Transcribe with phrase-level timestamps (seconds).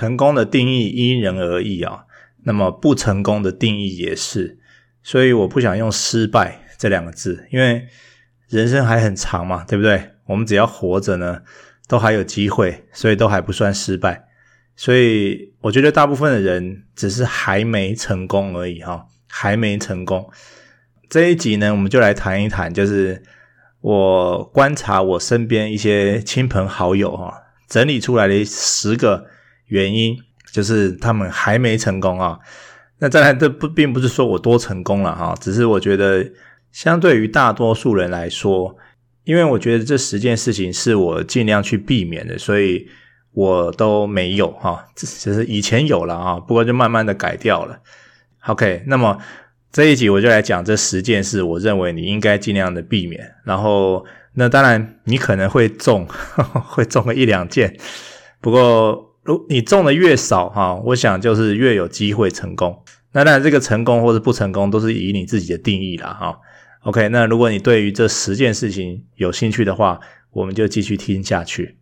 [0.00, 2.04] 成功的定义因人而异啊，
[2.44, 4.58] 那么不成功的定义也是，
[5.02, 7.86] 所以我不想用失败这两个字，因为
[8.48, 10.12] 人生还很长嘛，对不对？
[10.24, 11.42] 我们只要活着呢，
[11.86, 14.24] 都还有机会，所以都还不算失败。
[14.74, 20.30] 所以我觉得大部分的人只是还没成功而已哈，还没成功。
[21.10, 23.22] 这一集呢，我们就来谈一谈，就是
[23.82, 27.34] 我观察我身边一些亲朋好友哈，
[27.68, 29.26] 整理出来的十个
[29.70, 30.16] 原因，
[30.52, 32.38] 就是他们还没成功啊。
[32.98, 36.24] 那当然，这不并不是说我多成功了哈，只是我觉得
[36.70, 38.76] 相对于大多数人来说，
[39.24, 42.86] 因为我觉得这十件事情是我尽量去避免的，所以
[43.32, 47.80] 我都没有哈，只是以前有了啊，不过就慢慢的改掉了。
[48.46, 49.18] OK，那么。
[49.72, 53.36] 这一集我就来讲这十件事，我认为你应该尽量的避免。
[53.44, 57.78] 然后，那当然你可能会中，呵 呵会中个一两件。
[58.40, 62.82] 不过，如你中的越少哈，我想就是越有机会成功。
[63.12, 66.38] 那当然，这个成功或者不成功都是以你自己的定义了哈。
[66.84, 71.76] OK，那如果你对于这十件事情有兴趣的话，我们就继续听下去。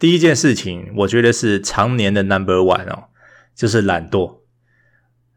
[0.00, 3.10] 第一件事情，我觉得是常年的 number one 哦，
[3.54, 4.40] 就是懒惰。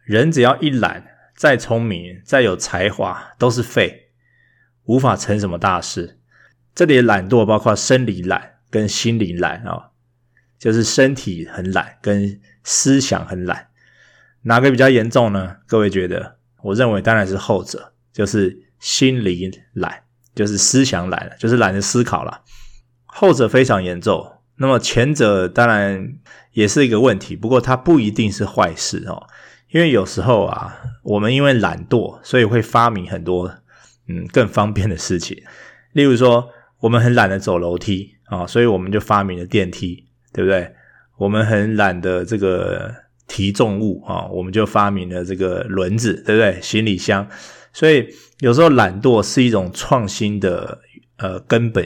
[0.05, 4.11] 人只要一懒，再聪明、再有才华，都是废，
[4.85, 6.21] 无法成什么大事。
[6.73, 9.91] 这里的懒惰包括生理懒跟心理懒哦，
[10.57, 13.67] 就是身体很懒跟思想很懒，
[14.43, 15.57] 哪个比较严重呢？
[15.67, 16.37] 各位觉得？
[16.61, 20.03] 我认为当然是后者，就是心理懒，
[20.33, 22.43] 就是思想懒，就是懒得思考了。
[23.05, 24.29] 后者非常严重。
[24.63, 26.13] 那么前者当然
[26.53, 29.27] 也是一个问题，不过它不一定是坏事哦。
[29.71, 33.53] 因为有时候啊，我们因为懒惰，所以会发明很多
[34.07, 35.37] 嗯更方便的事情。
[35.91, 36.47] 例如说，
[36.79, 40.73] 我们很懒得走楼梯啊，所以我们就发明了电梯，对不对？
[41.17, 42.89] 我们很懒得这个
[43.27, 46.61] 提重物啊，我们就发明了这个轮子，对不对？
[46.61, 47.27] 行李箱。
[47.73, 48.07] 所以
[48.39, 50.79] 有时候懒惰是一种创新的
[51.17, 51.85] 呃根本，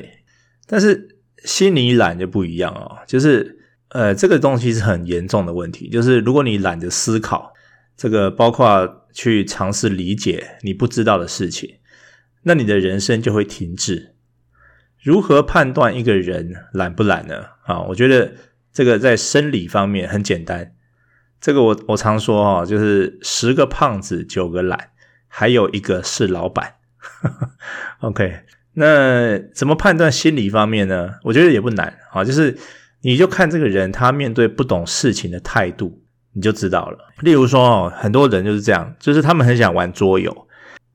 [0.68, 1.17] 但是。
[1.48, 3.58] 心理懒就不一样哦，就是
[3.90, 5.90] 呃，这个东西是很严重的问题。
[5.90, 7.54] 就是如果你懒得思考，
[7.96, 11.78] 这个包括去尝试理解你不知道的事情，
[12.44, 14.14] 那你的人生就会停滞。
[15.02, 17.46] 如何判断一个人懒不懒呢？
[17.64, 18.34] 啊，我觉得
[18.74, 20.74] 这个在生理方面很简单。
[21.40, 24.90] 这个我我常说哈，就是十个胖子九个懒，
[25.30, 26.76] 还有一个是老板。
[28.02, 28.42] OK。
[28.80, 31.16] 那怎么判断心理方面呢？
[31.24, 32.56] 我觉得也不难啊，就是
[33.02, 37.00] 你就看这个人他面对不懂事情的态度，你就知道了。
[37.22, 40.48] 例如说哦，很多人就是这样，就是他们很想玩桌游，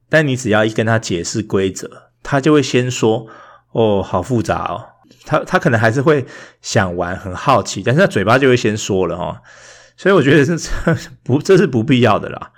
[0.09, 1.91] 但你只要一跟他解释规则，
[2.23, 3.27] 他就会先说
[3.75, 4.87] ：“哦，好复杂哦。”
[5.27, 6.25] 他他可能还是会
[6.61, 9.43] 想玩，很好奇，但是他嘴巴就会先说了哈。
[9.97, 10.55] 所以我觉得这
[11.25, 12.53] 不这是不必要的啦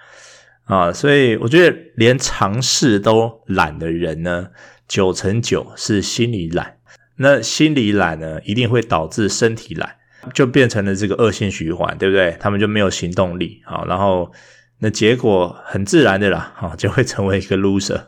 [0.64, 0.92] 啊。
[0.92, 4.48] 所以我觉得连尝试都懒的人呢。
[4.94, 6.76] 九成九是心理懒，
[7.16, 9.96] 那心理懒呢，一定会导致身体懒，
[10.32, 12.36] 就变成了这个恶性循环，对不对？
[12.38, 14.30] 他们就没有行动力啊，然后
[14.78, 18.04] 那结果很自然的啦，啊，就会成为一个 loser。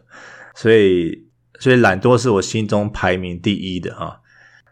[0.54, 1.26] 所以，
[1.58, 4.18] 所以懒惰是我心中排名第一的啊。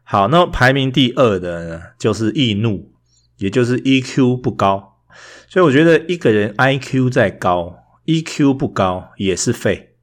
[0.04, 2.92] 好，那排名第二的呢，就是易怒，
[3.38, 5.00] 也就是 EQ 不高。
[5.48, 7.76] 所以我觉得一个人 IQ 再高
[8.06, 9.94] ，EQ 不高也是废。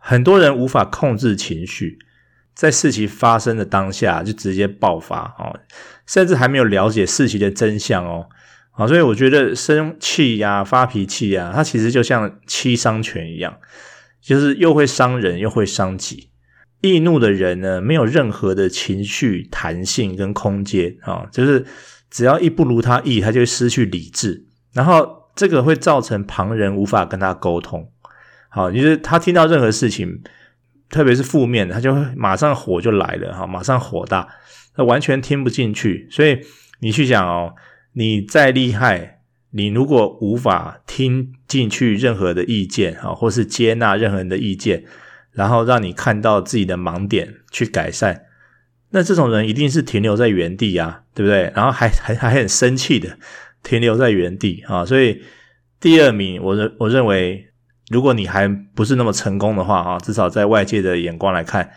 [0.00, 1.98] 很多人无法控制情绪，
[2.54, 5.60] 在事情发生的当下就直接爆发哦，
[6.06, 8.28] 甚至还没有了解事情的真相哦，
[8.72, 13.58] 啊，所以我觉得生气呀、发脾气呀，它其实就像七伤拳一样，
[14.20, 16.30] 就是又会伤人又会伤己。
[16.80, 21.66] 易怒的人呢，没有任何的情绪弹性跟空间啊，就是
[22.10, 27.92] 只要一不如他意，他就会失去理智，然后这个会造成旁人无法跟他沟通。
[28.52, 30.22] 好，就是他听到任何事情，
[30.88, 34.26] 特别是负面，他就会马上火就来了，哈，马上火大，
[34.74, 36.08] 他完全听不进去。
[36.10, 36.40] 所以
[36.80, 37.54] 你去想哦，
[37.92, 39.20] 你再厉害，
[39.52, 44.82] 你如果无法听进去任何的意见，哈，或是接纳任何人的意见，
[45.30, 48.24] 然后让你看到自己的盲点去改善，
[48.90, 51.52] 那这种人一定是停留在原地啊，对不对？
[51.54, 53.16] 然后还还还很生气的
[53.62, 54.84] 停留在原地啊。
[54.84, 55.22] 所以
[55.78, 57.46] 第二名，我认我认为。
[57.90, 61.70] 如果你还不是那么成功的话啊，至少在外界的眼光来看，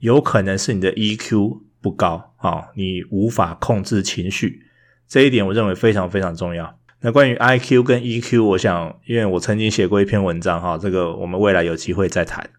[0.00, 4.62] 有可能是你的 EQ 不高啊，你无法控制情绪，
[5.06, 6.80] 这一点我认为非常非常重要。
[7.02, 12.50] 那关于 IQ 跟 EQ，我想，因为我曾经写过一篇文章哈，这个我们未来有机会再谈。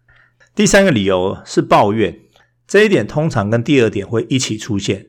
[0.54, 2.18] 第三个理由是抱怨，
[2.66, 5.08] 这一点通常跟第二点会一起出现。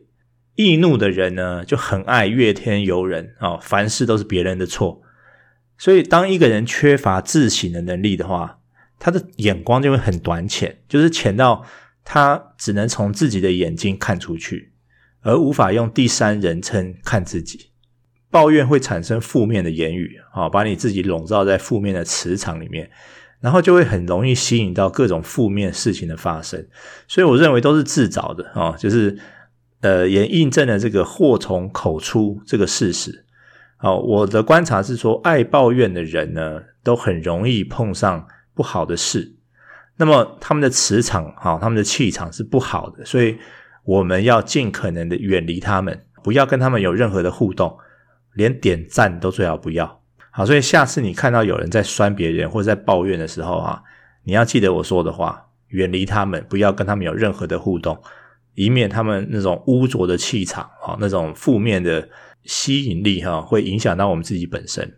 [0.55, 5.01] 易怒的人呢，就很爱怨天尤人啊，凡事都是别人的错。
[5.77, 8.59] 所以，当一个人缺乏自省的能力的话，
[8.99, 11.63] 他的眼光就会很短浅，就是浅到
[12.03, 14.73] 他只能从自己的眼睛看出去，
[15.21, 17.71] 而无法用第三人称看自己。
[18.29, 22.89] 抱怨会产生负面的言语啊，把你自己笼罩在负面的磁场里面，
[23.39, 26.67] 然后就会很容易吸引到各种负面事情的发生。
[27.07, 29.17] 所以，我认为都是自找的啊，就是。
[29.81, 33.26] 呃，也印证了这个祸从口出这个事实。
[33.79, 39.35] 好，我的观察是说，爱抱怨的人呢，都很容易碰上不好的事。
[39.97, 43.37] 那么他们的磁场，哈，他们的气场是不好的，所以
[43.83, 47.77] 我们要尽可能的远离他们，不要跟他们有任何的互动，
[48.33, 50.01] 连点赞都最好不要。
[50.31, 53.81] 好，所以下次你看到有人在酸别人或者在抱怨的时候啊，
[54.23, 57.99] 你要记得我说的话，远离他们，不要跟他们有任何的互动。
[58.55, 62.09] 以免他们那种污浊的气场啊，那种负面的
[62.47, 64.97] 吸引力哈，会影响到我们自己本身。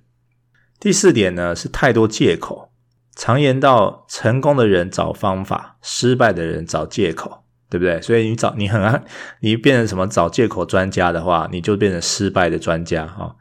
[0.80, 2.72] 第四点呢，是太多借口。
[3.16, 8.02] 常言道，成功的人找方法，失败的人找借口，对不对？
[8.02, 9.04] 所以你找你很爱，
[9.42, 13.36] 你变成什么找借口专家的话，你就变成失败的专家哈。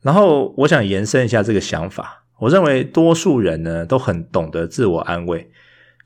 [0.00, 5.50] 然后我想延伸一下这个想法，我认为多数人呢都很懂得自我安慰，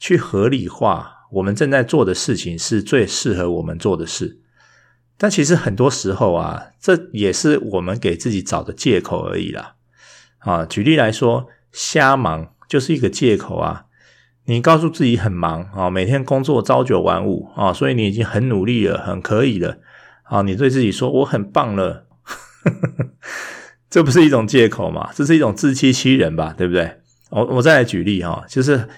[0.01, 1.13] 去合理化。
[1.31, 4.41] 我们正在做的事情是最适合我们做的事，
[5.17, 9.75] 但其实很多时候啊，这也是我们给自己找的借口而已啦。
[10.39, 13.87] 啊，举例来说，瞎忙就是一个借口啊。
[14.47, 19.79] 你告诉自己很忙啊，每天工作朝九晚五啊，所以你已经很努力了，很可以了。
[20.25, 22.07] 啊，你对自己说我很棒了，
[23.89, 25.11] 这不是一种借口嘛？
[25.15, 26.99] 这是一种自欺欺人吧，对不对？
[27.31, 28.89] 我我再来举例哈，就是。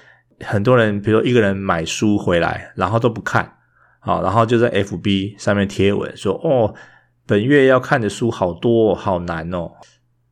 [0.40, 3.54] 很多人，比如说一个人买书回来，然后都不看，
[4.06, 6.72] 好，然后就在 FB 上面贴文说：“哦，
[7.26, 9.72] 本月要看的书好多，好难哦，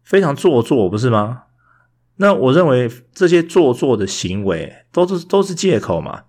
[0.05, 1.43] 非常做作，不是吗？”
[2.19, 6.27] 那我认为这些做作的行为都是都是借口嘛。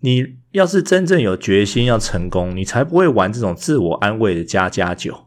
[0.00, 5.26] 你要是真正有决心要成功，你才不会玩这种自我安慰的加加酒。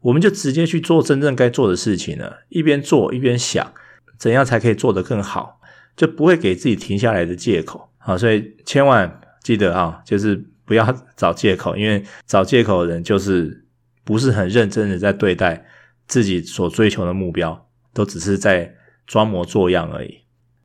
[0.00, 3.70] 我们就直接去做真正该做的事情了，一边做一边想
[4.16, 5.60] 怎样才可以做得更好。
[5.94, 10.86] 就不会给自己停下来的借口，好，所以千万记得啊，就是不要
[11.16, 13.66] 找借口，因为找借口的人就是
[14.04, 15.66] 不是很认真的在对待
[16.06, 20.20] 自己所追求的目标，都只是在装模作样而已。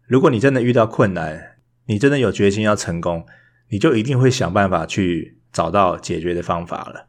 [0.05, 1.55] 如果你真的遇到困难，
[1.87, 3.25] 你真的有决心要成功，
[3.69, 7.07] 你就一定会想办法去找到解决的方法了。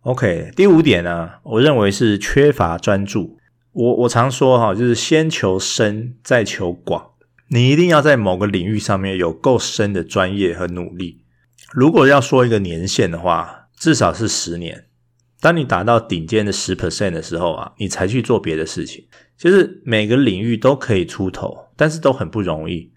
[0.00, 3.38] OK，第五点呢，我认为是缺乏专注。
[3.72, 7.12] 我我常说哈，就是先求深，再求广。
[7.46, 11.24] 你一定要在某个领域上面有够深的专业和努力。
[11.72, 14.86] 如果要说一个年限的话，至少是十年。
[15.40, 19.06] 当你达到顶尖的十 percent 的时候啊，你才去做别的事情。
[19.36, 22.92] 其实每个领域都可以出头，但是都很不容易。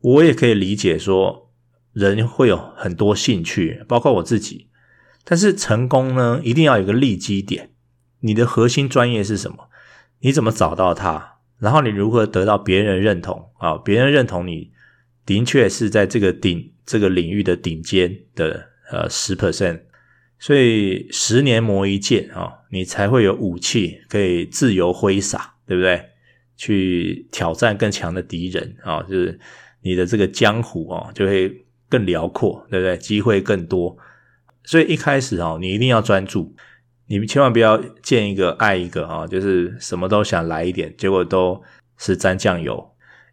[0.00, 1.50] 我也可以理解说，
[1.92, 4.68] 人会有很多兴趣，包括我自己。
[5.24, 7.70] 但是成功呢，一定要有个立基点。
[8.20, 9.68] 你的核心专业是什么？
[10.18, 11.36] 你怎么找到它？
[11.58, 13.78] 然后你如何得到别人认同啊？
[13.78, 14.72] 别人认同你
[15.24, 19.78] 的确是在这个顶这个领域的顶尖的呃十 percent，
[20.40, 26.04] 所以十年磨一剑啊，你才会有武器可以自由挥洒，对不对？
[26.56, 29.38] 去挑战更强的敌人啊，就是
[29.82, 32.96] 你的这个江湖啊就会更辽阔，对不对？
[32.96, 33.96] 机会更多。
[34.64, 36.52] 所以一开始啊，你一定要专注。
[37.06, 41.62] 你千万不要见一个爱一个啊，就是什么都想来一点，结果都
[41.98, 42.84] 是沾酱油。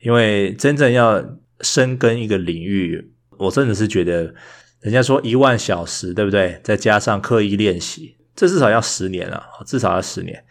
[0.01, 4.33] 因为真正要深耕一个领域，我真的是觉得，
[4.81, 6.59] 人家说一万小时，对不对？
[6.63, 10.45] 再加上刻意练习，这至少要十年了，至少要十年。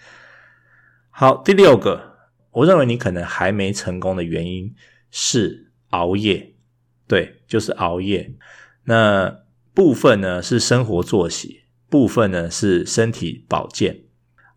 [1.11, 2.16] 好，第六个，
[2.50, 4.75] 我认为你可能还没成功的原因
[5.11, 6.55] 是熬夜，
[7.07, 8.35] 对，就是熬夜。
[8.85, 9.38] 那
[9.75, 11.62] 部分呢是生活作息。
[11.88, 14.00] 部分呢是身体保健，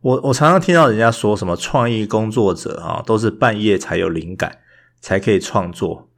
[0.01, 4.57] 我我常常听到人家说什么创意工作者啊，都是半夜才有灵感，
[5.00, 6.08] 才可以创作。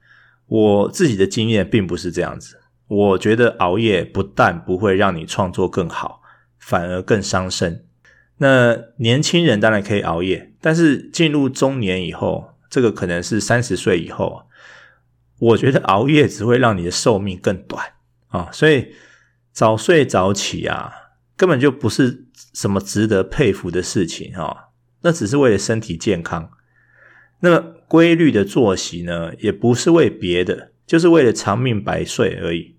[0.52, 6.22] 我自己的经验并不是这样子，我觉得熬夜不但不会让你创作更好，
[6.60, 7.86] 反而更伤身。
[8.40, 14.44] 那年轻人当然可以熬夜，但是进入中年以后，这个可能是三十岁以后，
[15.40, 17.86] 我觉得熬夜只会让你的寿命更短
[18.28, 18.94] 啊，所以
[19.54, 20.92] 早睡早起啊。
[21.38, 24.66] 根本就不是什么值得佩服的事情啊、
[25.02, 26.52] 那只是为了身体健康。
[27.40, 32.78] 那么规律的作息呢，也不是为别的，就是为了长命百岁而已。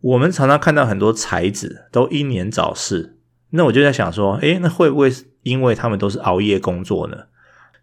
[0.00, 3.16] 我们常常看到很多才子都英年早逝，
[3.50, 5.10] 那我就在想说，诶，那会不会
[5.42, 7.16] 因为他们都是熬夜工作呢？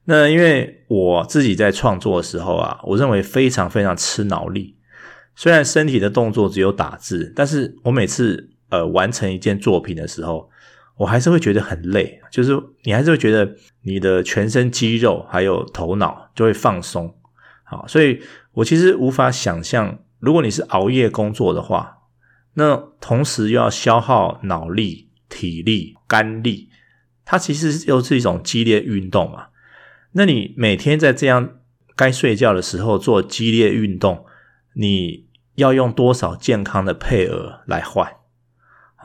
[0.06, 4.78] 那因为我自己在创作的时候啊，我认为非常非常吃脑力。
[5.36, 10.50] 虽然身体的动作只有打字，但是我每次呃完成一件作品的时候，
[10.98, 12.22] 我还是会觉得很累。
[12.32, 12.52] 就是
[12.84, 17.16] 你还是会觉得你的全身肌肉还有头脑就会放松。
[17.64, 18.22] 好，所以
[18.54, 21.98] 我其实无法想象，如果你是熬夜工作的话，
[22.54, 26.70] 那同时又要消耗脑力、体力、肝力，
[27.26, 29.48] 它其实又是一种激烈运动嘛。
[30.14, 31.58] 那你每天在这样
[31.96, 34.26] 该睡觉的时候做激烈运动，
[34.76, 35.26] 你
[35.56, 38.10] 要用多少健康的配额来换？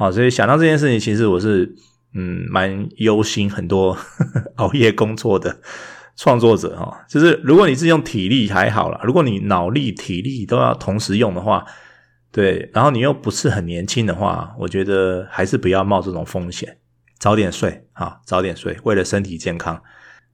[0.00, 1.74] 好，所以想到这件事情，其实我是
[2.14, 5.60] 嗯蛮忧心很多呵 呵熬夜工作的
[6.16, 7.04] 创作者哈。
[7.06, 11.66] 就是如果你是用体力还好啦，如果你脑力、体力都要同时用的话，
[12.32, 16.78] 对，然后你又不是很年轻的话，我觉得还是不要冒这种风险，
[17.18, 19.82] 早点睡啊，早点睡，为了身体健康。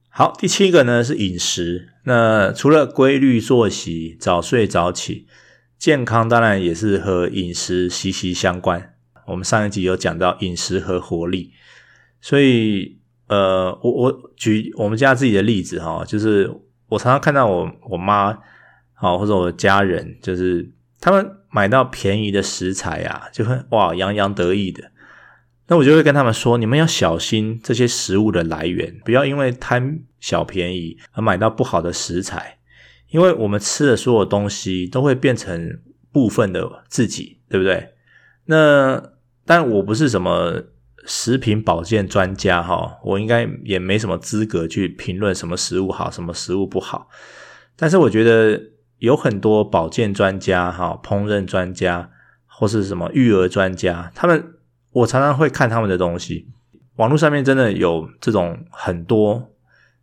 [0.07, 1.89] 好，第七个呢是饮食。
[2.05, 5.27] 那除了规律作息、早睡早起，
[5.77, 8.93] 健康当然也是和饮食息息相关。
[9.27, 11.51] 我们上一集有讲到饮食和活力，
[12.21, 16.49] 所以呃，我我举我们家自己的例子哈，就是
[16.87, 18.37] 我常常看到我我妈
[18.93, 24.91] 好或者我的家人，就是他们买到便宜的食材啊，就会哇洋洋得意的。
[25.67, 32.59] 那我就会跟他们说，你们要小心这些食物的来源，不要因为贪小便宜而买到不好的食材，
[33.09, 35.81] 因为我们吃的所有东西都会变成
[36.13, 37.89] 部分的自己，对不对？
[38.45, 39.16] 那
[39.47, 40.61] 但我不是什么
[41.05, 47.09] 食品保健专家哈，我应该也没什么资格去评论什么食物好，什么食物不好。
[47.75, 48.61] 但是我觉得
[48.99, 52.11] 有很多保健专家哈，烹饪专家
[52.45, 54.53] 或是什么育儿专家，他们。
[54.91, 56.47] 我常常会看他们的东西，
[56.95, 59.51] 网络上面真的有这种很多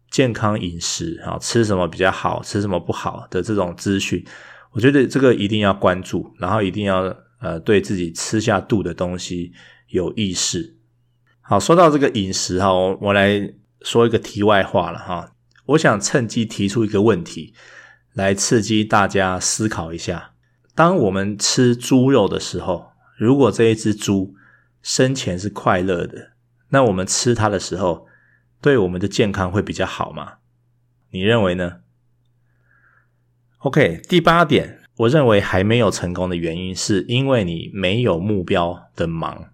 [0.08, 4.24] 健康饮食啊，吃什么比较好，吃什么不好的这种资讯。
[4.70, 7.12] 我觉得这个一定要关注，然后一定要
[7.44, 9.52] 呃对自己吃下肚的东西
[9.88, 10.78] 有意识。
[11.42, 15.34] 好，说到这个饮食哈，我我来说一个题外话了哈。
[15.66, 17.54] 我想趁机提出一个问题，
[18.14, 20.32] 来刺激大家思考一下：
[20.74, 24.34] 当我们吃猪肉的时候，如果这一只猪
[24.82, 26.32] 生前是快乐的，
[26.70, 28.06] 那我们吃它的时候，
[28.62, 30.38] 对我们的健康会比较好吗？
[31.10, 31.80] 你认为呢
[33.58, 39.46] ？OK，第八点，我认为还没有成功的原因，是因为你没有目标的忙。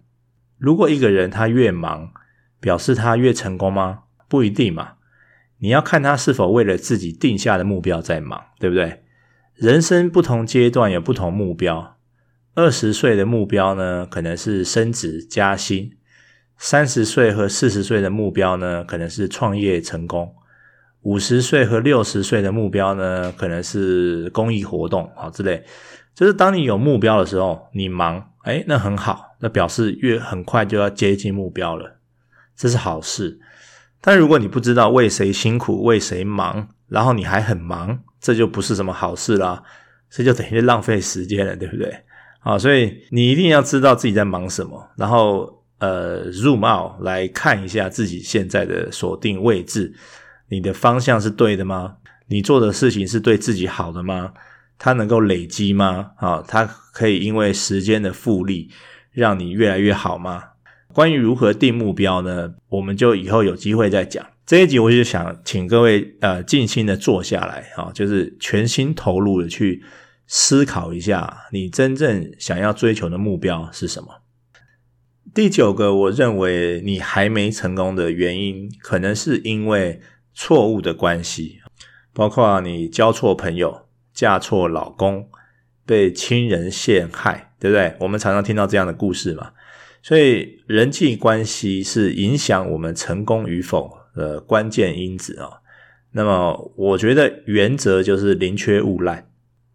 [0.57, 2.11] 如果一个人他越忙，
[2.59, 4.03] 表示他越成功吗？
[4.27, 4.93] 不一定嘛。
[5.57, 9.03] 你要看他是否为了自己定下的目标在忙，对不对？
[9.55, 11.97] 人生不同阶段有不同目标。
[12.53, 15.91] 二十岁的目标呢，可能是升职加薪；
[16.57, 20.35] 三十岁和四十岁的目标呢，可能是创业成功；
[21.01, 25.63] 五十岁和六十岁的目标呢，可能是公益活动啊之类。
[26.13, 31.97] 就是当你有目标的时候，你忙，诶，那很好，那表示越很快就要接近目标了，
[32.55, 33.39] 这是好事。
[34.01, 39.63] 但如果你不知道为谁辛苦，为谁忙，然后你还很忙，这就不是什么好事啦，
[40.09, 42.03] 这就等于浪费时间了，对不对？
[42.39, 49.93] 好，所以你一定要知道自己在忙什么，然后呃，zoom out 来看一下自己现在的锁定位置，
[50.51, 51.95] 你的方向是对的吗？
[52.27, 54.33] 你做的事情是对自己好的吗？
[54.77, 56.11] 它能够累积吗？
[56.17, 58.69] 啊，它可以因为时间的复利
[59.11, 60.43] 让你越来越好吗？
[60.93, 62.53] 关于如何定目标呢？
[62.69, 64.25] 我们就以后有机会再讲。
[64.45, 69.81] 这一集我就想请各位呃静心的坐下来，啊，就是全心投入的去。
[70.33, 74.21] 思考一下，你真正想要追求的目标是什么？
[75.33, 79.99] 第九个，我认为你还没成功的原因，可能是因为
[80.33, 81.59] 错误的关系，
[82.13, 85.29] 包括你交错朋友、嫁错老公、
[85.85, 87.95] 被亲人陷害，对不对？
[87.99, 89.51] 我们常常听到这样的故事嘛。
[90.03, 95.61] 所以人际关系是影响我们成功与否的关键因子啊。
[96.11, 99.27] 那么，我觉得原则就是宁缺毋滥。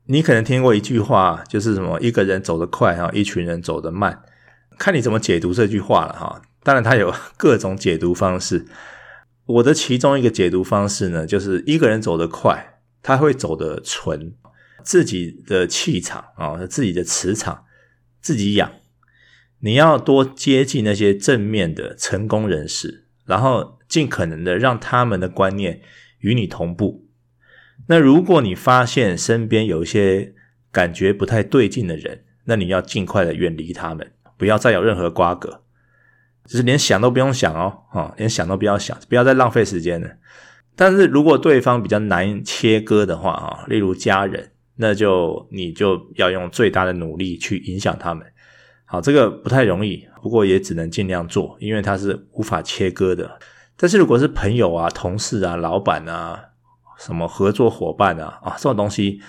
[0.06, 4.22] 你可能听过一句话，就是什么一个人走得快哈，一群人走得慢，
[4.78, 6.42] 看你怎么解读这句话了哈。
[6.62, 8.66] 当然，它有各种解读方式。
[9.46, 14.34] 我的其中一个解读方式呢，就是一个人走得快，他会走得纯，
[14.82, 17.64] 自己的气场啊，自己的磁场
[18.20, 18.72] 自己养。
[19.60, 25.80] 你要多接近那些正面的成功人士，然后尽可能的让他们的观念
[26.18, 27.06] 与你同步。
[27.86, 30.34] 那如果你发现身边有一些
[30.72, 35.62] 感觉不太对劲的人，那你要尽快的远离他们，不要再有任何瓜葛，
[36.46, 40.08] 就是连想都不用想哦，哦，连想都不要想，不要再浪费时间了。
[40.74, 48.26] 但是如果对方比较难切割的话啊，例如家人，那就你就要用最大的努力去影响他们。
[48.84, 53.38] 好，这个不太容易，不过也只能尽量做，因为它是无法切割的。
[53.76, 56.40] 但是如果是朋友啊、同事啊、老板啊、
[56.98, 59.20] 什么合作伙伴啊啊，这种东西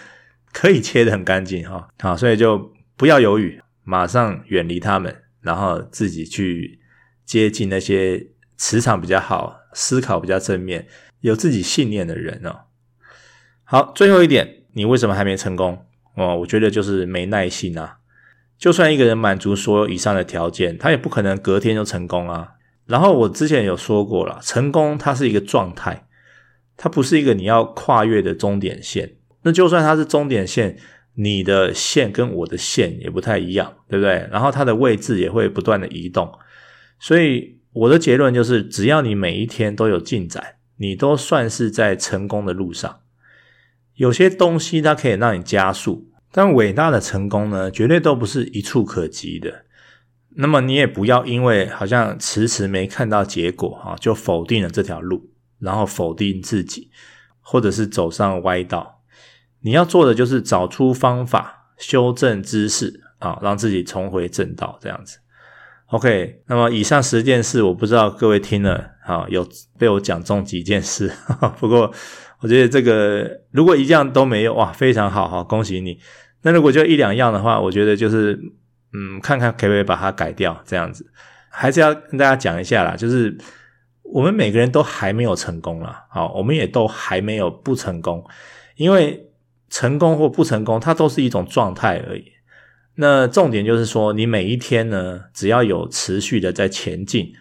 [0.54, 1.88] 可以切得很干净哈。
[2.00, 6.80] 好，所以就不要犹豫，马上远离他们，然后自己去
[7.28, 10.88] 接近那些磁场比较好、思考比较正面。
[11.22, 12.62] 有自己信念的人哦。
[13.64, 15.86] 好，最后一点，你为什么还没成功？
[16.16, 17.98] 哦，我觉得就是没耐心啊。
[18.58, 22.54] 就算一个人满足所有以上的条件，他也不可能隔天就成功啊。
[22.86, 26.08] 然后我之前有说过了，成功它是一个状态，
[26.78, 29.18] 它不是一个你要跨越的终点线。
[29.42, 30.78] 那就算它是终点线，
[31.16, 34.28] 你的线跟我的线也不太一样，对不对？
[34.32, 36.32] 然后它的位置也会不断的移动。
[37.00, 40.56] 所以我的结论就是，只要你每一天都有进展。
[40.80, 43.00] 你都算是在成功的路上，
[43.96, 49.66] 有些东西它可以让你加速，但伟大的成功呢，绝对都不是一触可及的。
[50.36, 56.92] 那么你也不要因为好像迟迟没看到结果啊，就否定了这条路，然后否定自己，
[57.42, 59.02] 或者是走上歪道。
[59.62, 65.18] 你要做的就是找出方法，修正知识啊，让自己重回正道，这样子。
[65.92, 71.10] OK，那么以上十件事，我不知道各位听了，好，有被我讲中几件事。
[71.60, 71.90] 不过
[72.42, 75.98] 我觉得这个如果一样都没有，哇，非常好，哈，恭喜你。
[76.42, 78.38] 那如果就一两样的话，我觉得就是，
[78.92, 81.10] 嗯，看看可不可以把它改掉，这样子。
[81.50, 83.38] 还是要跟大家讲一下啦，就是
[84.04, 88.22] 我们每个人都还没有成功啦，好，我们也都还没有不成功，
[88.76, 89.26] 因为
[89.70, 92.26] 成功或不成功，它都是一种状态而已。
[93.00, 97.32] 那重点就是说，你每一天呢，只要有持续的在前进，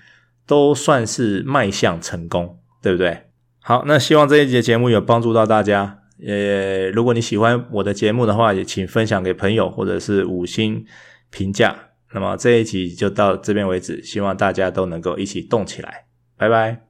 [0.47, 3.23] 都算是迈向成功，对不对？
[3.61, 5.99] 好，那希望这一集节目有帮助到大家。
[6.27, 10.85] 呃，如果你喜欢我的节目的话，也请分享给朋友或者是五星
[11.31, 11.75] 评价。
[12.15, 16.07] 那么这一集就到这边为止，希望大家都能够一起动起来。
[16.37, 16.86] 拜拜。